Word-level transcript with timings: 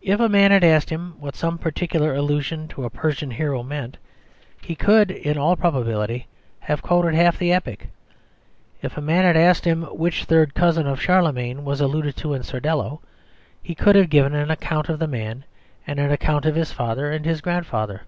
If 0.00 0.18
a 0.18 0.30
man 0.30 0.50
had 0.50 0.64
asked 0.64 0.88
him 0.88 1.12
what 1.20 1.36
some 1.36 1.58
particular 1.58 2.14
allusion 2.14 2.68
to 2.68 2.84
a 2.86 2.88
Persian 2.88 3.32
hero 3.32 3.62
meant 3.62 3.98
he 4.62 4.74
could 4.74 5.10
in 5.10 5.36
all 5.36 5.56
probability 5.56 6.26
have 6.60 6.80
quoted 6.80 7.12
half 7.12 7.36
the 7.38 7.52
epic; 7.52 7.90
if 8.80 8.96
a 8.96 9.02
man 9.02 9.24
had 9.26 9.36
asked 9.36 9.66
him 9.66 9.82
which 9.82 10.24
third 10.24 10.54
cousin 10.54 10.86
of 10.86 11.02
Charlemagne 11.02 11.66
was 11.66 11.82
alluded 11.82 12.16
to 12.16 12.32
in 12.32 12.42
Sordello, 12.44 13.00
he 13.62 13.74
could 13.74 13.94
have 13.94 14.08
given 14.08 14.34
an 14.34 14.50
account 14.50 14.88
of 14.88 14.98
the 14.98 15.06
man 15.06 15.44
and 15.86 16.00
an 16.00 16.10
account 16.10 16.46
of 16.46 16.54
his 16.54 16.72
father 16.72 17.10
and 17.12 17.26
his 17.26 17.42
grandfather. 17.42 18.04